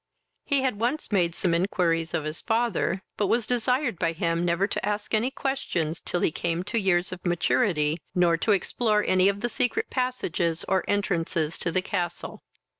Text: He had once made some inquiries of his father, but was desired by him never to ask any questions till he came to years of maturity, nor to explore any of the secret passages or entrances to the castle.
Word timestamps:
He 0.45 0.63
had 0.63 0.79
once 0.79 1.11
made 1.11 1.35
some 1.35 1.53
inquiries 1.53 2.15
of 2.15 2.23
his 2.23 2.41
father, 2.41 3.03
but 3.17 3.27
was 3.27 3.45
desired 3.45 3.99
by 3.99 4.13
him 4.13 4.43
never 4.43 4.65
to 4.65 4.83
ask 4.83 5.13
any 5.13 5.29
questions 5.29 6.01
till 6.01 6.21
he 6.21 6.31
came 6.31 6.63
to 6.63 6.79
years 6.79 7.11
of 7.11 7.23
maturity, 7.23 8.01
nor 8.15 8.35
to 8.35 8.51
explore 8.51 9.03
any 9.05 9.29
of 9.29 9.41
the 9.41 9.47
secret 9.49 9.91
passages 9.91 10.63
or 10.67 10.83
entrances 10.87 11.55
to 11.59 11.71
the 11.71 11.83
castle. 11.83 12.41